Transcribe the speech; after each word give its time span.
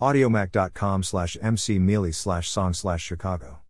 Audiomac.com 0.00 1.02
slash 1.02 1.36
mcmealy 1.42 2.14
slash 2.14 2.48
song 2.50 2.74
slash 2.74 3.02
Chicago. 3.02 3.60